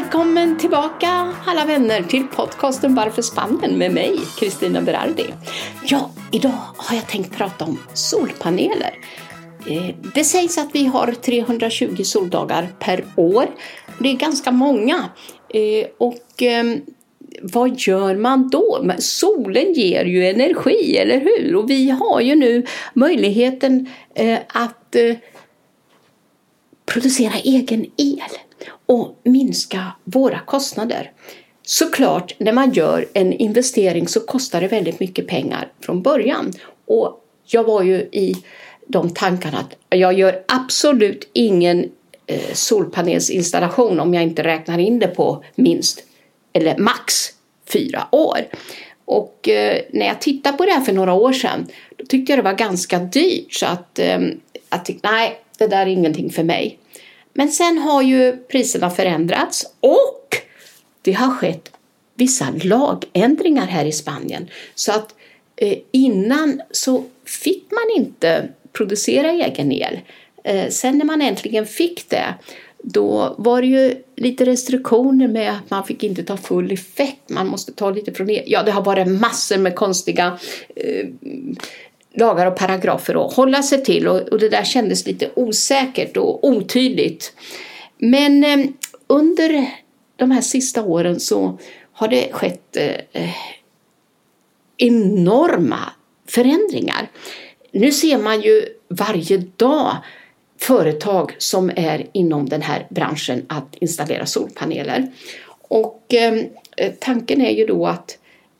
[0.00, 5.26] Välkommen tillbaka alla vänner till podcasten Varför Spanien med mig, Kristina Berardi.
[5.84, 8.94] Ja, idag har jag tänkt prata om solpaneler.
[9.66, 13.46] Eh, det sägs att vi har 320 soldagar per år.
[13.98, 15.10] Det är ganska många.
[15.48, 16.80] Eh, och ehm,
[17.42, 18.84] vad gör man då?
[18.98, 21.56] Solen ger ju energi, eller hur?
[21.56, 24.96] Och vi har ju nu möjligheten eh, att
[26.86, 28.45] producera egen el
[28.86, 31.12] och minska våra kostnader.
[31.62, 36.52] Såklart, när man gör en investering så kostar det väldigt mycket pengar från början.
[36.86, 38.36] Och jag var ju i
[38.86, 41.90] de tankarna att jag gör absolut ingen
[42.26, 46.04] eh, solpanelsinstallation om jag inte räknar in det på minst,
[46.52, 47.14] eller max,
[47.72, 48.38] fyra år.
[49.04, 52.38] Och eh, när jag tittade på det här för några år sedan då tyckte jag
[52.38, 54.18] det var ganska dyrt så att eh,
[54.70, 56.78] jag tyckte nej, det där är ingenting för mig.
[57.36, 60.36] Men sen har ju priserna förändrats och
[61.02, 61.70] det har skett
[62.14, 64.48] vissa lagändringar här i Spanien.
[64.74, 65.14] Så att
[65.56, 70.00] eh, innan så fick man inte producera egen el.
[70.44, 72.34] Eh, sen när man äntligen fick det
[72.88, 77.46] då var det ju lite restriktioner med att man fick inte ta full effekt, man
[77.46, 78.42] måste ta lite från el.
[78.46, 80.38] Ja, det har varit massor med konstiga
[80.76, 81.06] eh,
[82.16, 86.44] lagar och paragrafer att hålla sig till och, och det där kändes lite osäkert och
[86.44, 87.32] otydligt.
[87.98, 88.66] Men eh,
[89.06, 89.66] under
[90.16, 91.58] de här sista åren så
[91.92, 93.30] har det skett eh, eh
[94.78, 95.78] enorma
[96.28, 97.10] förändringar.
[97.72, 99.96] Nu ser man ju varje dag
[100.58, 105.12] företag som är inom den här branschen att installera solpaneler.
[105.68, 106.34] Och eh,
[106.76, 108.18] eh tanken är ju då att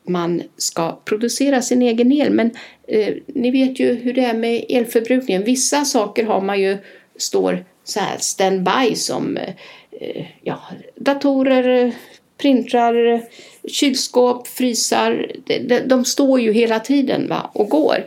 [0.09, 2.31] man ska producera sin egen el.
[2.31, 2.51] Men
[2.89, 5.45] eh, ni vet ju hur det är med elförbrukningen.
[5.45, 6.79] Vissa saker har man ju
[7.17, 10.61] står så här standby som eh, ja,
[10.97, 11.93] datorer,
[12.39, 13.23] printrar,
[13.69, 15.33] kylskåp, frysar.
[15.45, 18.05] De, de, står ju hela tiden va, och går.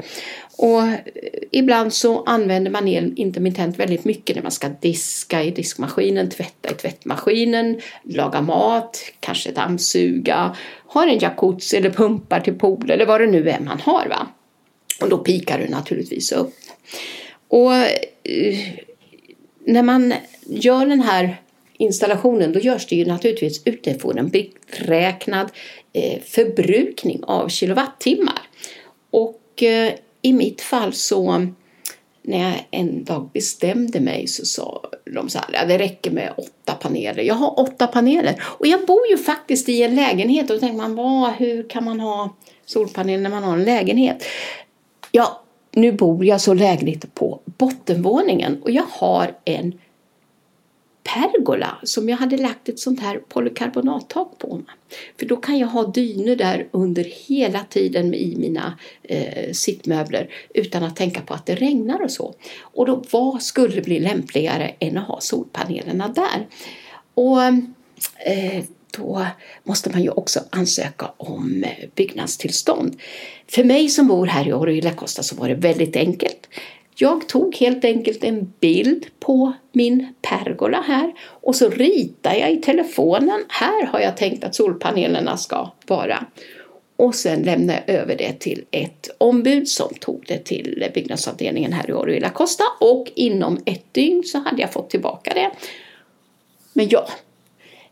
[0.61, 0.99] Och eh,
[1.51, 6.71] ibland så använder man el intermittent väldigt mycket när man ska diska i diskmaskinen, tvätta
[6.71, 10.55] i tvättmaskinen, laga mat, kanske dammsuga,
[10.87, 14.07] har en jacuzzi eller pumpar till pool eller vad det nu är man har.
[14.07, 14.27] Va?
[15.01, 16.53] Och då pikar du naturligtvis upp.
[17.47, 18.59] Och eh,
[19.65, 20.13] när man
[20.45, 21.41] gör den här
[21.77, 25.51] installationen då görs det ju naturligtvis utifrån en beräknad
[25.93, 28.41] eh, förbrukning av kilowattimmar.
[29.11, 29.63] Och
[30.21, 31.47] i mitt fall så
[32.21, 34.81] när jag en dag bestämde mig så sa
[35.15, 37.23] de så här, ja, det räcker med åtta paneler.
[37.23, 40.77] Jag har åtta paneler och jag bor ju faktiskt i en lägenhet och då tänker
[40.77, 42.35] man, vad, hur kan man ha
[42.65, 44.23] solpaneler när man har en lägenhet?
[45.11, 45.41] Ja,
[45.71, 49.79] nu bor jag så lägligt på bottenvåningen och jag har en
[51.03, 54.61] pergola som jag hade lagt ett sånt här polykarbonattak på.
[55.19, 60.83] För då kan jag ha dyner där under hela tiden i mina eh, sittmöbler utan
[60.83, 62.33] att tänka på att det regnar och så.
[62.61, 66.47] Och då, vad skulle bli lämpligare än att ha solpanelerna där?
[67.13, 67.41] Och
[68.25, 68.63] eh,
[68.97, 69.25] då
[69.63, 72.95] måste man ju också ansöka om eh, byggnadstillstånd.
[73.47, 76.47] För mig som bor här i Oro Costa så var det väldigt enkelt.
[77.01, 82.57] Jag tog helt enkelt en bild på min pergola här och så ritar jag i
[82.57, 83.45] telefonen.
[83.49, 86.25] Här har jag tänkt att solpanelerna ska vara.
[86.95, 91.89] Och sen lämnade jag över det till ett ombud som tog det till byggnadsavdelningen här
[91.89, 95.51] i Oruela Costa och inom ett dygn så hade jag fått tillbaka det.
[96.73, 97.09] Men ja,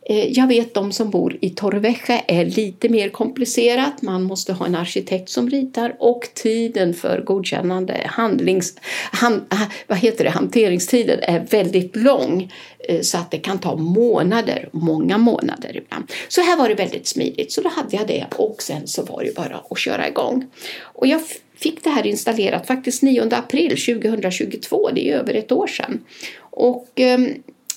[0.09, 4.01] Eh, jag vet de som bor i Torrevieja är lite mer komplicerat.
[4.01, 8.75] Man måste ha en arkitekt som ritar och tiden för godkännande, handlings,
[9.11, 12.53] han, ah, vad heter det, hanteringstiden är väldigt lång
[12.89, 16.11] eh, så att det kan ta månader, många månader ibland.
[16.27, 19.23] Så här var det väldigt smidigt, så då hade jag det och sen så var
[19.23, 20.45] det bara att köra igång.
[20.81, 21.21] Och jag
[21.55, 26.03] fick det här installerat faktiskt 9 april 2022, det är över ett år sedan.
[26.39, 27.19] Och Eh,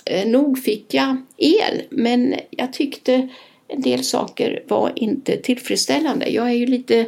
[0.05, 3.29] Eh, nog fick jag el, men jag tyckte
[3.69, 6.29] en del saker var inte tillfredsställande.
[6.29, 7.07] Jag är ju lite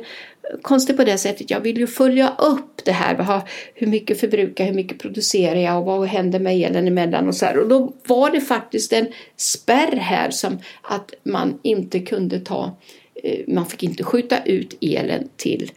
[0.62, 1.50] konstig på det sättet.
[1.50, 3.42] Jag vill ju följa upp det här.
[3.74, 7.46] Hur mycket förbrukar hur mycket producerar jag och vad händer med elen emellan och så
[7.46, 7.58] här.
[7.58, 9.06] Och då var det faktiskt en
[9.36, 12.76] spärr här som att man inte kunde ta,
[13.22, 15.70] eh, man fick inte skjuta ut elen till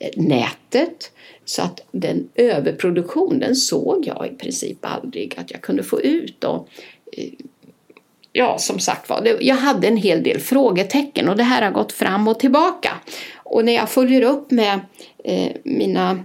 [0.00, 1.12] eh, nätet
[1.50, 6.44] så att den överproduktionen såg jag i princip aldrig att jag kunde få ut.
[6.44, 6.68] Och,
[8.32, 11.92] ja, som sagt var, jag hade en hel del frågetecken och det här har gått
[11.92, 12.90] fram och tillbaka.
[13.36, 14.80] Och när jag följer upp med
[15.24, 16.24] eh, mina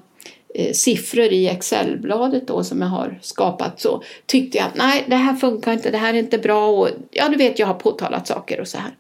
[0.56, 5.16] eh, siffror i Excelbladet då som jag har skapat så tyckte jag att nej, det
[5.16, 8.28] här funkar inte, det här är inte bra och ja, du vet, jag har påtalat
[8.28, 8.92] saker och så här.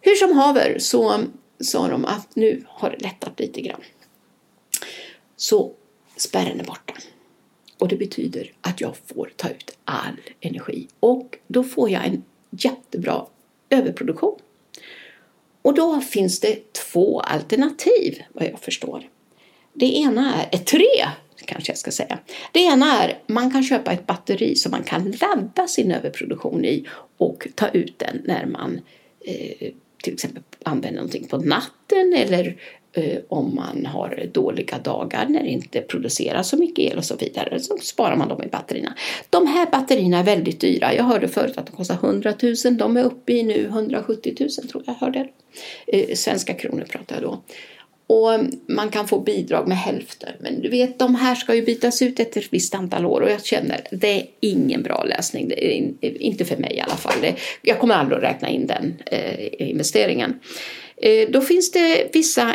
[0.00, 1.14] Hur som haver så
[1.60, 3.80] sa de att nu har det lättat lite grann.
[5.40, 5.72] Så
[6.16, 6.94] spärren är borta.
[7.78, 12.24] Och det betyder att jag får ta ut all energi och då får jag en
[12.50, 13.26] jättebra
[13.70, 14.38] överproduktion.
[15.62, 19.08] Och då finns det två alternativ vad jag förstår.
[19.72, 20.86] Det ena är, ett tre
[21.44, 22.18] kanske jag ska säga.
[22.52, 26.86] Det ena är man kan köpa ett batteri som man kan ladda sin överproduktion i
[27.16, 28.80] och ta ut den när man
[29.20, 29.72] eh,
[30.02, 32.56] till exempel använder någonting på natten eller
[32.92, 37.16] Eh, om man har dåliga dagar när det inte produceras så mycket el och så
[37.16, 38.94] vidare så sparar man dem i batterierna.
[39.30, 40.94] De här batterierna är väldigt dyra.
[40.94, 42.76] Jag hörde förut att de kostar 100 000.
[42.76, 45.28] De är uppe i nu 170 000 tror jag hörde.
[45.86, 47.42] Eh, svenska kronor pratar jag då.
[48.06, 50.32] Och man kan få bidrag med hälften.
[50.40, 53.30] Men du vet, de här ska ju bytas ut efter ett visst antal år och
[53.30, 55.48] jag känner det är ingen bra lösning.
[55.48, 57.34] Det är inte för mig i alla fall.
[57.62, 60.40] jag kommer aldrig att räkna in den eh, investeringen.
[60.96, 62.54] Eh, då finns det vissa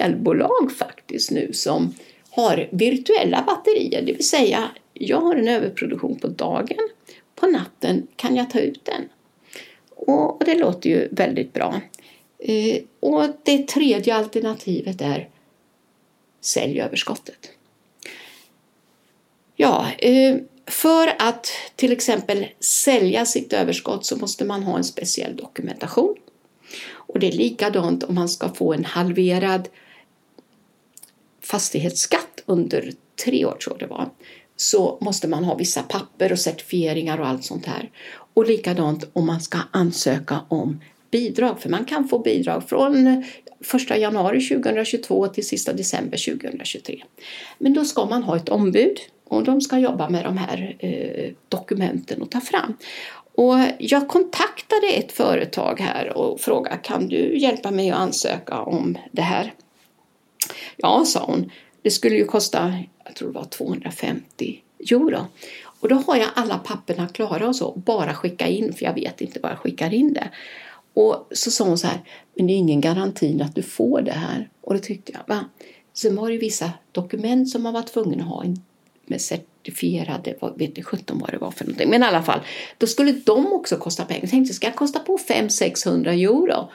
[0.00, 1.94] elbolag faktiskt nu som
[2.30, 6.88] har virtuella batterier, det vill säga jag har en överproduktion på dagen,
[7.34, 9.08] på natten kan jag ta ut den.
[9.90, 11.80] Och, och det låter ju väldigt bra.
[12.38, 15.28] Eh, och det tredje alternativet är
[16.40, 17.50] sälj överskottet.
[19.56, 20.36] Ja, eh,
[20.66, 21.46] för att
[21.76, 26.16] till exempel sälja sitt överskott så måste man ha en speciell dokumentation.
[27.06, 29.68] Och det är likadant om man ska få en halverad
[31.42, 32.92] fastighetsskatt under
[33.24, 34.10] tre år tror jag det var
[34.56, 37.90] så måste man ha vissa papper och certifieringar och allt sånt här.
[38.34, 40.80] Och likadant om man ska ansöka om
[41.10, 43.24] bidrag, för man kan få bidrag från
[43.90, 47.02] 1 januari 2022 till sista december 2023.
[47.58, 51.32] Men då ska man ha ett ombud och de ska jobba med de här eh,
[51.48, 52.76] dokumenten och ta fram.
[53.36, 58.98] Och jag kontaktade ett företag här och frågade kan du hjälpa mig att ansöka om
[59.12, 59.54] det här?
[60.76, 61.50] Ja, sa hon.
[61.82, 62.74] Det skulle ju kosta,
[63.04, 64.60] jag tror det var 250
[64.90, 65.26] euro.
[65.80, 69.20] Och då har jag alla papperna klara och så, bara skicka in för jag vet
[69.20, 70.30] inte var jag skickar in det.
[70.94, 72.00] Och så sa hon så här,
[72.34, 74.48] men det är ingen garanti att du får det här.
[74.60, 75.44] Och då tyckte jag, va?
[75.92, 78.44] Sen var det vissa dokument som man var tvungen att ha
[79.06, 79.20] med
[79.66, 81.90] certifierade, vad vet inte sjutton vad det var för någonting.
[81.90, 82.40] Men i alla fall,
[82.78, 84.22] då skulle de också kosta pengar.
[84.22, 86.70] Jag tänkte, ska jag kosta på 500-600 euro?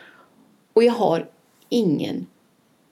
[0.73, 1.29] Och jag har
[1.69, 2.27] ingen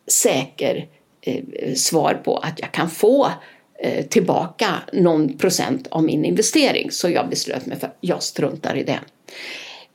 [0.08, 0.88] säker
[1.22, 3.32] eh, svar på att jag kan få
[3.80, 6.92] eh, tillbaka någon procent av min investering.
[6.92, 9.00] Så jag beslöt mig för att jag struntar i det.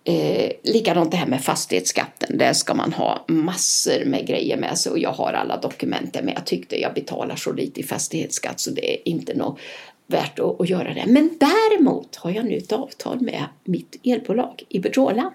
[0.07, 2.39] Eh, likadant det här med fastighetsskatten.
[2.39, 6.35] Där ska man ha massor med grejer med sig och jag har alla dokumenten men
[6.35, 9.59] jag tyckte jag betalar så lite i fastighetsskatt så det är inte något
[10.07, 11.05] värt att, att göra det.
[11.07, 15.35] Men däremot har jag nu ett avtal med mitt elbolag Iberdrola.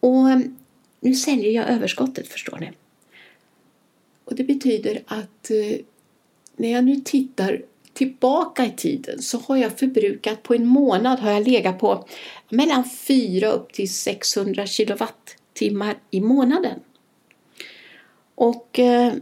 [0.00, 0.40] Och eh,
[1.00, 2.70] nu säljer jag överskottet förstår ni.
[4.24, 5.80] Och det betyder att eh,
[6.56, 11.30] när jag nu tittar tillbaka i tiden så har jag förbrukat på en månad har
[11.30, 12.06] jag legat på
[12.48, 16.80] mellan 4 upp till 600 kilowattimmar i månaden.
[18.34, 19.12] Och eh,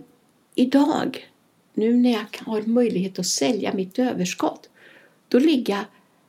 [0.54, 1.28] idag,
[1.78, 4.68] nu när jag har möjlighet att sälja mitt överskott,
[5.28, 5.84] då ligger jag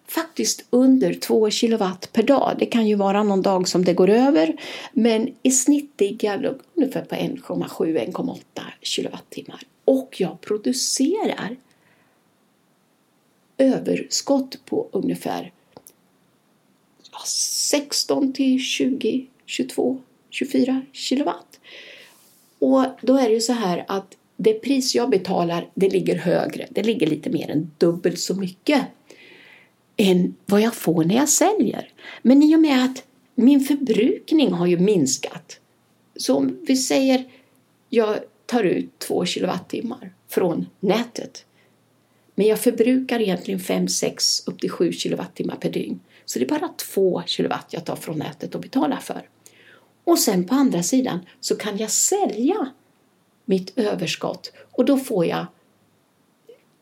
[0.08, 2.56] faktiskt under 2 kilowatt per dag.
[2.60, 4.62] Det kan ju vara någon dag som det går över,
[4.94, 8.40] men i snitt ligger jag ungefär på 1,7-1,8
[8.82, 9.62] kilowattimmar.
[9.86, 11.56] Och jag producerar
[13.58, 15.52] överskott på ungefär
[17.26, 21.60] 16 till 20, 22, 24 kilowatt.
[22.60, 26.68] Och då är det ju så här att det pris jag betalar det ligger högre.
[26.70, 28.82] Det ligger lite mer än dubbelt så mycket
[29.98, 31.90] än vad jag får när jag säljer.
[32.22, 33.04] Men i och med att
[33.36, 35.60] min förbrukning har ju minskat.
[36.16, 37.24] Så om vi säger
[37.90, 41.46] jag tar ut 2 kilowattimmar från nätet
[42.36, 46.00] men jag förbrukar egentligen 5, 6 upp till 7 kilowattimmar per dygn.
[46.26, 49.30] Så det är bara 2 kilowatt jag tar från nätet och betalar för.
[50.04, 52.72] Och sen på andra sidan så kan jag sälja
[53.50, 55.46] mitt överskott och då får jag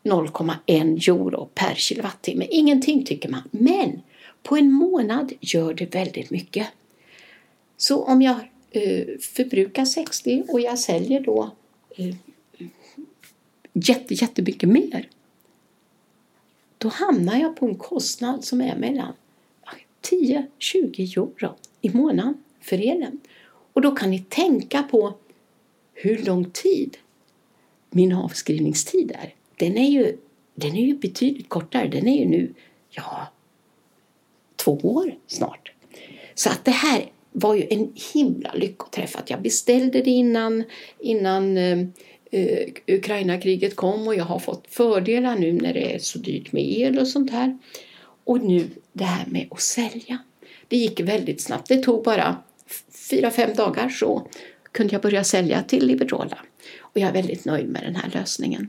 [0.02, 2.46] 0,1 euro per kilowattimme.
[2.50, 4.00] Ingenting tycker man, men
[4.42, 6.66] på en månad gör det väldigt mycket.
[7.76, 8.36] Så om jag
[8.70, 11.50] eh, förbrukar 60 och jag säljer då
[11.96, 12.14] eh,
[13.72, 15.08] jätte, jättemycket mer
[16.78, 19.12] då hamnar jag på en kostnad som är mellan
[20.10, 23.20] 10-20 euro i månaden för elen.
[23.72, 25.14] Och då kan ni tänka på
[26.00, 26.96] hur lång tid
[27.90, 30.16] min avskrivningstid är, den är ju,
[30.54, 31.88] den är ju betydligt kortare.
[31.88, 32.54] Den är ju nu,
[32.90, 33.28] ja,
[34.56, 35.72] två år snart.
[36.34, 40.64] Så att det här var ju en himla lyckoträff att jag beställde det innan,
[40.98, 41.78] innan eh,
[42.30, 46.62] eh, Ukraina-kriget kom och jag har fått fördelar nu när det är så dyrt med
[46.62, 47.58] el och sånt här.
[48.24, 50.18] Och nu det här med att sälja.
[50.68, 51.68] Det gick väldigt snabbt.
[51.68, 52.36] Det tog bara
[53.10, 54.26] fyra, fem dagar så
[54.72, 56.38] kunde jag börja sälja till Iberdrola.
[56.78, 58.68] Och jag är väldigt nöjd med den här lösningen.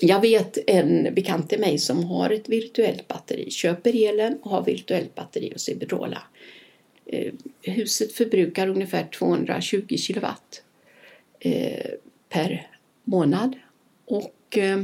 [0.00, 4.64] Jag vet en bekant till mig som har ett virtuellt batteri, köper elen och har
[4.64, 6.22] virtuellt batteri hos Iberdrola.
[7.06, 7.32] Eh,
[7.62, 10.62] huset förbrukar ungefär 220 kilowatt
[11.40, 11.90] eh,
[12.28, 12.70] per
[13.04, 13.56] månad.
[14.04, 14.82] Och eh,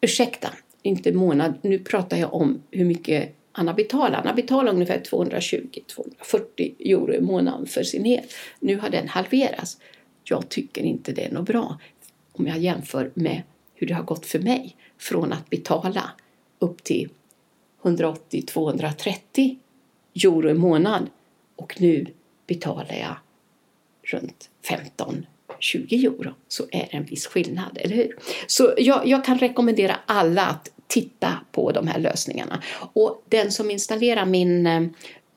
[0.00, 0.48] ursäkta,
[0.82, 4.14] inte månad, nu pratar jag om hur mycket han har betalat.
[4.14, 8.24] Han har betalat ungefär 220-240 euro i månaden för sin el.
[8.60, 9.78] Nu har den halverats.
[10.24, 11.78] Jag tycker inte det är något bra
[12.32, 13.42] om jag jämför med
[13.74, 16.10] hur det har gått för mig från att betala
[16.58, 17.08] upp till
[17.82, 19.56] 180-230
[20.24, 21.08] euro i månaden
[21.56, 22.06] och nu
[22.46, 23.16] betalar jag
[24.02, 25.26] runt 15
[25.62, 28.16] 20 euro så är det en viss skillnad, eller hur?
[28.46, 32.62] Så jag, jag, kan rekommendera alla att titta på de här lösningarna.
[32.92, 34.82] Och den som installerar min, eh,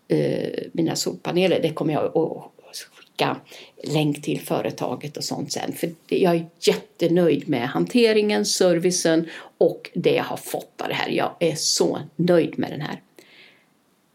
[0.08, 2.52] eh mina solpaneler, det kommer jag att
[2.94, 3.38] skicka
[3.84, 5.74] länk till företaget och sånt sen.
[5.74, 11.10] För jag är jättenöjd med hanteringen, servicen och det jag har fått av det här.
[11.10, 13.02] Jag är så nöjd med den här.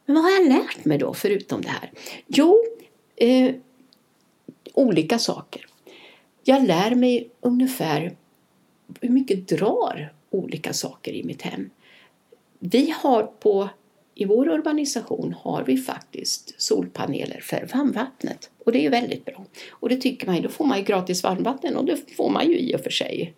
[0.06, 1.90] Men vad har jag lärt mig då förutom det här?
[2.26, 2.64] Jo,
[3.16, 3.54] eh,
[4.74, 5.66] olika saker.
[6.44, 8.16] Jag lär mig ungefär
[9.00, 11.70] hur mycket drar olika saker i mitt hem.
[12.58, 13.68] Vi har på,
[14.14, 19.44] i vår urbanisation har vi faktiskt solpaneler för varmvattnet och det är väldigt bra.
[19.70, 22.48] Och det tycker man ju, då får man ju gratis varmvatten och det får man
[22.48, 23.34] ju i och för sig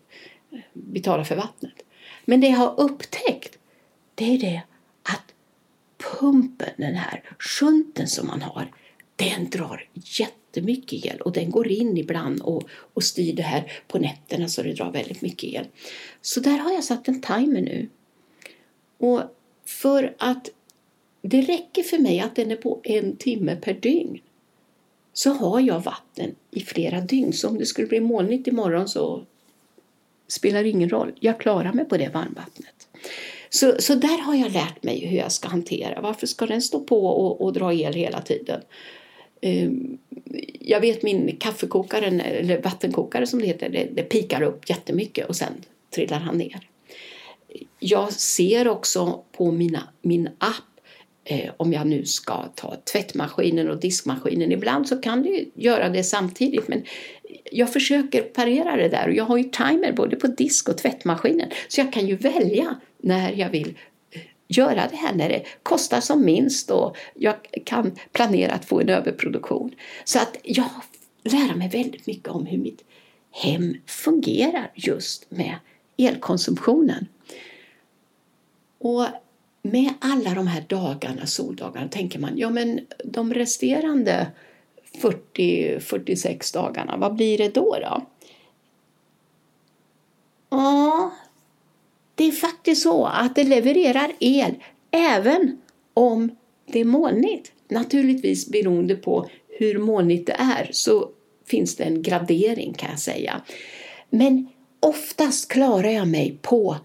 [0.73, 1.83] betala för vattnet.
[2.25, 3.59] Men det jag har upptäckt
[4.15, 4.63] det är det
[5.03, 5.35] att
[5.99, 8.73] pumpen, den här shunten som man har,
[9.17, 9.89] den drar
[10.53, 14.63] jättemycket el och den går in ibland och, och styr det här på nätterna så
[14.63, 15.67] det drar väldigt mycket el.
[16.21, 17.89] Så där har jag satt en timer nu.
[18.99, 19.23] Och
[19.65, 20.49] för att
[21.23, 24.21] det räcker för mig att den är på en timme per dygn
[25.13, 27.33] så har jag vatten i flera dygn.
[27.33, 29.25] Så om det skulle bli molnigt imorgon så
[30.29, 31.13] spelar det ingen roll.
[31.21, 32.89] Jag klarar mig på det varmvattnet.
[33.51, 36.01] Så, så där har jag lärt mig hur jag ska hantera.
[36.01, 38.61] Varför ska den stå på och, och dra el hela tiden?
[39.43, 39.99] Ehm,
[40.61, 45.37] jag vet min kaffekokare, eller vattenkokare som det heter, det, det pikar upp jättemycket och
[45.37, 45.53] sen
[45.95, 46.69] trillar han ner.
[47.79, 50.81] Jag ser också på mina, min app
[51.25, 54.53] eh, om jag nu ska ta tvättmaskinen och diskmaskinen.
[54.53, 56.83] Ibland så kan du göra det samtidigt men
[57.53, 61.51] jag försöker parera det där och jag har ju timer både på disk och tvättmaskinen
[61.69, 63.79] så jag kan ju välja när jag vill
[64.53, 68.89] göra det här när det kostar som minst och jag kan planera att få en
[68.89, 69.75] överproduktion.
[70.05, 70.71] Så att jag
[71.25, 72.85] lär mig väldigt mycket om hur mitt
[73.31, 75.55] hem fungerar just med
[75.97, 77.07] elkonsumtionen.
[78.79, 79.07] Och
[79.63, 84.27] med alla de här dagarna, soldagarna, tänker man, ja men de resterande
[85.03, 87.77] 40-46 dagarna, vad blir det då?
[87.81, 88.07] då?
[92.64, 94.54] Det är faktiskt så att det levererar el
[94.90, 95.59] även
[95.95, 96.31] om
[96.66, 97.52] det är molnigt.
[97.69, 101.09] Naturligtvis beroende på hur molnigt det är så
[101.47, 103.42] finns det en gradering kan jag säga.
[104.11, 104.49] Men
[104.81, 106.76] oftast klarar jag mig på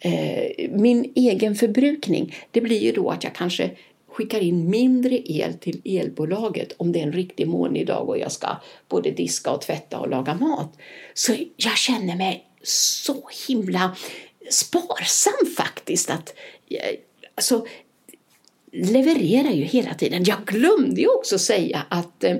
[0.00, 2.34] eh, min egen förbrukning.
[2.50, 3.70] Det blir ju då att jag kanske
[4.08, 8.32] skickar in mindre el till elbolaget om det är en riktig molnig dag och jag
[8.32, 8.48] ska
[8.88, 10.78] både diska och tvätta och laga mat.
[11.14, 13.96] Så jag känner mig så himla
[14.50, 16.10] sparsam faktiskt.
[16.10, 16.34] Att,
[16.70, 16.98] eh,
[17.34, 17.66] alltså,
[18.72, 20.24] levererar ju hela tiden.
[20.24, 22.36] Jag glömde ju också säga att eh,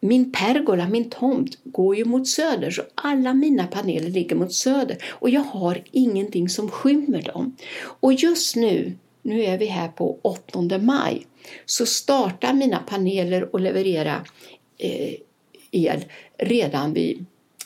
[0.00, 4.98] min pergola, min tomt, går ju mot söder så alla mina paneler ligger mot söder
[5.08, 7.56] och jag har ingenting som skymmer dem.
[7.82, 8.92] Och just nu,
[9.22, 11.26] nu är vi här på 8 maj,
[11.66, 14.24] så startar mina paneler att leverera
[14.78, 15.14] eh,
[15.70, 16.04] el
[16.38, 17.24] redan vid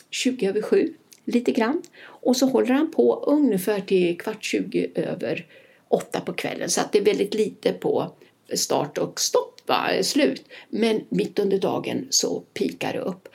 [0.09, 0.93] 20 över 7
[1.25, 1.81] lite grann.
[2.27, 5.45] Och så håller han på ungefär till kvart 20 över
[5.87, 8.11] åtta på kvällen så att det är väldigt lite på
[8.53, 9.89] start och stopp, va?
[10.01, 10.45] slut.
[10.69, 13.29] Men mitt under dagen så pikar det upp.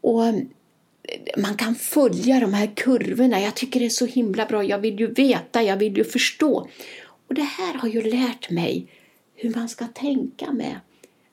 [0.00, 0.34] Och eh,
[1.36, 3.40] man kan följa de här kurvorna.
[3.40, 4.64] Jag tycker det är så himla bra.
[4.64, 6.68] Jag vill ju veta, jag vill ju förstå.
[7.28, 8.86] Och det här har ju lärt mig
[9.34, 10.80] hur man ska tänka med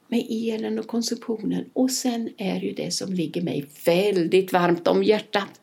[0.07, 1.65] med elen och konsumtionen.
[1.73, 5.61] Och sen är det ju det som ligger mig väldigt varmt om hjärtat.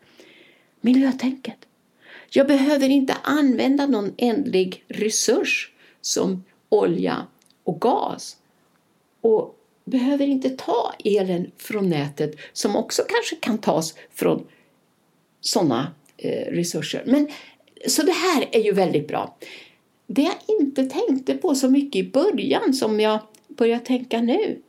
[0.84, 1.58] Miljötänket.
[2.30, 7.26] Jag behöver inte använda någon ändlig resurs som olja
[7.64, 8.36] och gas.
[9.20, 14.46] Och behöver inte ta elen från nätet som också kanske kan tas från
[15.40, 17.02] sådana eh, resurser.
[17.06, 17.28] Men,
[17.86, 19.36] så det här är ju väldigt bra.
[20.06, 24.62] Det jag inte tänkte på så mycket i början som jag börjar tänka nu,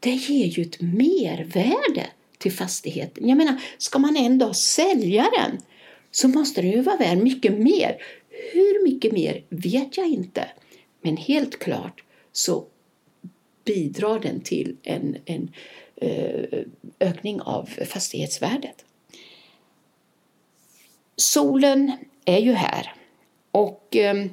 [0.00, 2.06] det ger ju ett mervärde
[2.38, 3.28] till fastigheten.
[3.28, 5.58] Jag menar, ska man en dag sälja den
[6.10, 7.96] så måste den ju vara värd mycket mer.
[8.52, 10.48] Hur mycket mer vet jag inte.
[11.02, 12.66] Men helt klart så
[13.64, 15.50] bidrar den till en, en
[15.96, 16.58] eh,
[17.00, 18.84] ökning av fastighetsvärdet.
[21.16, 21.92] Solen
[22.24, 22.94] är ju här
[23.50, 24.26] och eh,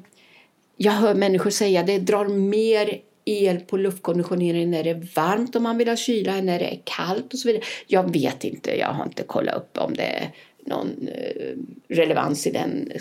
[0.78, 5.56] jag hör människor säga att det drar mer el på luftkonditioneringen när det är varmt
[5.56, 7.64] om man vill ha kyla eller när det är kallt och så vidare.
[7.88, 10.32] Jag vet inte, jag har inte kollat upp om det är
[10.66, 12.92] någon eh, relevans i den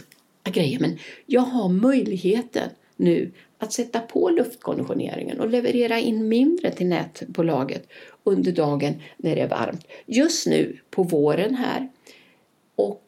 [0.45, 6.71] eh, grejen men jag har möjligheten nu att sätta på luftkonditioneringen och leverera in mindre
[6.71, 7.89] till nätbolaget
[8.25, 9.87] under dagen när det är varmt.
[10.07, 11.89] Just nu på våren här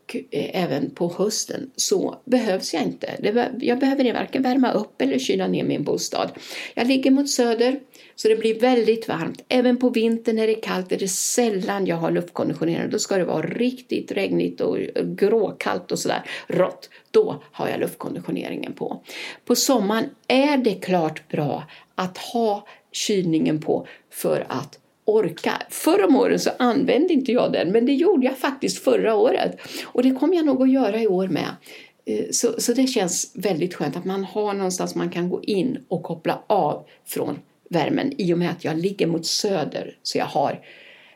[0.04, 3.34] och eh, även på hösten så behövs jag inte.
[3.60, 6.30] Jag behöver varken värma upp eller kyla ner min bostad.
[6.74, 7.80] Jag ligger mot söder
[8.14, 9.44] så det blir väldigt varmt.
[9.48, 12.90] Även på vintern när det är kallt är det sällan jag har luftkonditionering.
[12.90, 16.90] Då ska det vara riktigt regnigt och gråkallt och sådär rått.
[17.10, 19.02] Då har jag luftkonditioneringen på.
[19.44, 25.62] På sommaren är det klart bra att ha kylningen på för att orka.
[25.70, 29.60] Förra om åren så använde inte jag den, men det gjorde jag faktiskt förra året.
[29.84, 31.56] Och det kommer jag nog att göra i år med.
[32.04, 35.78] Eh, så, så det känns väldigt skönt att man har någonstans man kan gå in
[35.88, 37.38] och koppla av från
[37.68, 40.60] värmen i och med att jag ligger mot söder så jag har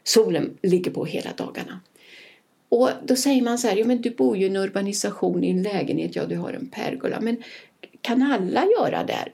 [0.04, 1.80] solen ligger på hela dagarna.
[2.68, 5.50] Och då säger man så här, ja men du bor ju i en urbanisation i
[5.50, 7.42] en lägenhet, ja du har en pergola, men
[8.00, 9.28] kan alla göra det?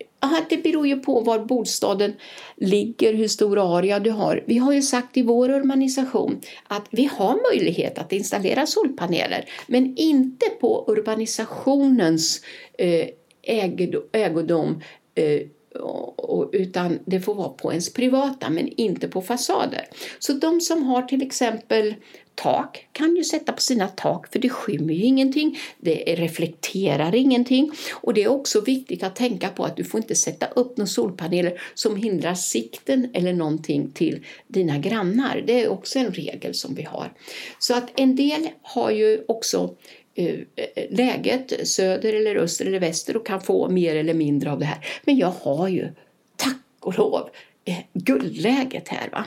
[0.48, 2.12] Det beror ju på var bostaden
[2.56, 4.44] ligger, hur stor area du har.
[4.46, 9.96] Vi har ju sagt i vår urbanisation att vi har möjlighet att installera solpaneler, men
[9.96, 12.40] inte på urbanisationens
[12.78, 13.08] eh,
[14.12, 14.82] ägodom
[15.14, 15.40] eh,
[16.52, 19.86] utan det får vara på ens privata men inte på fasader.
[20.18, 21.94] Så de som har till exempel
[22.34, 27.72] tak kan ju sätta på sina tak för det skymmer ju ingenting, det reflekterar ingenting
[27.92, 30.86] och det är också viktigt att tänka på att du får inte sätta upp några
[30.86, 35.42] solpaneler som hindrar sikten eller någonting till dina grannar.
[35.46, 37.12] Det är också en regel som vi har.
[37.58, 39.74] Så att en del har ju också
[40.14, 40.38] eh,
[40.90, 44.86] läget söder eller öster eller väster och kan få mer eller mindre av det här.
[45.04, 45.88] Men jag har ju,
[46.36, 47.28] tack och lov,
[47.64, 49.08] eh, guldläget här.
[49.12, 49.24] Va?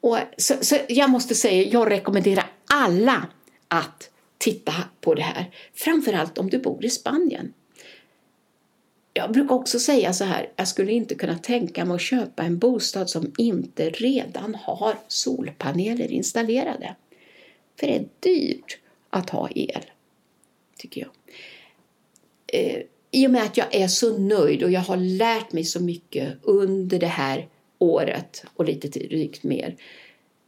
[0.00, 3.26] Och så, så jag måste säga, jag rekommenderar alla
[3.68, 5.50] att titta på det här.
[5.74, 7.52] Framförallt om du bor i Spanien.
[9.12, 12.58] Jag brukar också säga så här, jag skulle inte kunna tänka mig att köpa en
[12.58, 16.96] bostad som inte redan har solpaneler installerade.
[17.80, 18.78] För det är dyrt
[19.10, 19.84] att ha el,
[20.76, 21.10] tycker jag.
[22.46, 25.82] Eh, I och med att jag är så nöjd och jag har lärt mig så
[25.82, 27.48] mycket under det här
[27.80, 29.76] året och lite drygt mer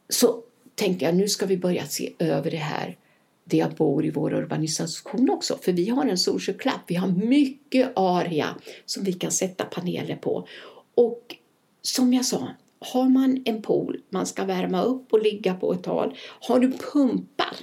[0.08, 0.42] så
[0.74, 2.96] tänkte jag nu ska vi börja se över det här
[3.44, 5.58] där jag bor i vår urbanisation också.
[5.62, 8.48] För vi har en solsjöklapp, vi har mycket area
[8.86, 10.46] som vi kan sätta paneler på.
[10.94, 11.36] Och
[11.82, 15.82] som jag sa, har man en pool man ska värma upp och ligga på ett
[15.82, 17.56] tag, har du pumpar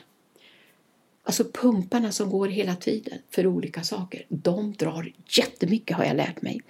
[1.23, 6.41] Alltså pumparna som går hela tiden för olika saker, de drar jättemycket har jag lärt
[6.41, 6.61] mig.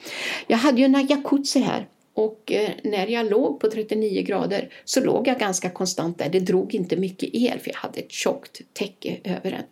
[0.48, 1.88] Jag hade ju en jacuzzi här
[2.20, 6.30] och eh, när jag låg på 39 grader så låg jag ganska konstant där.
[6.30, 9.64] Det drog inte mycket el för jag hade ett tjockt täcke över den.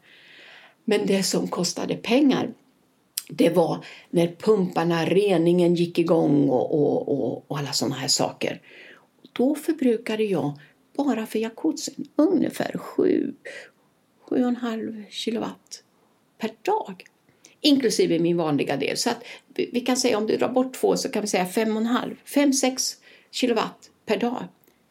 [0.85, 2.53] Men det som kostade pengar
[3.29, 8.61] det var när pumparna, reningen gick igång och, och, och, och alla sådana här saker.
[9.33, 10.59] Då förbrukade jag
[10.97, 13.33] bara för jacuzzin ungefär 7
[14.29, 15.83] 7,5 kilowatt
[16.37, 17.03] per dag.
[17.67, 18.97] Inklusive min vanliga del.
[18.97, 19.23] Så att
[19.55, 22.95] vi kan säga om du drar bort två så kan vi säga 5,5, 5-6
[23.31, 24.43] kilowatt per dag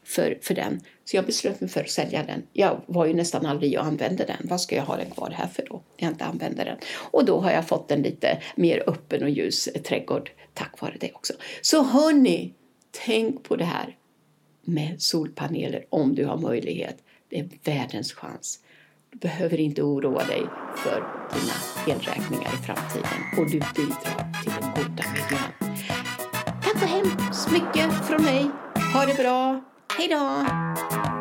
[0.04, 0.80] för, för den.
[1.04, 2.42] Så jag beslöt mig för att sälja den.
[2.52, 4.48] Jag var ju nästan aldrig och använde den.
[4.48, 5.82] Vad ska jag ha den kvar här för då?
[5.96, 6.76] Jag inte använder den.
[6.96, 11.12] Och då har jag fått en lite mer öppen och ljus trädgård tack vare det
[11.12, 11.32] också.
[11.62, 12.54] Så hörni,
[13.06, 13.96] tänk på det här
[14.64, 16.96] med solpaneler om du har möjlighet.
[17.28, 18.60] Det är världens chans.
[19.16, 24.70] Du behöver inte oroa dig för dina elräkningar i framtiden och du bidrar till den
[24.74, 25.76] goda miljön.
[26.62, 28.50] Tack så hemskt mycket från mig.
[28.94, 29.61] Ha det bra.
[29.98, 31.15] Hej då!